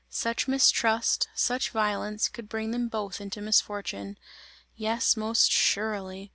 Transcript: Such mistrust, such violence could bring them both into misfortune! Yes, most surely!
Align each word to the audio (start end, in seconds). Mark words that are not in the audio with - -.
Such 0.09 0.47
mistrust, 0.47 1.27
such 1.35 1.69
violence 1.69 2.27
could 2.27 2.49
bring 2.49 2.71
them 2.71 2.87
both 2.87 3.21
into 3.21 3.39
misfortune! 3.39 4.17
Yes, 4.75 5.15
most 5.15 5.51
surely! 5.51 6.27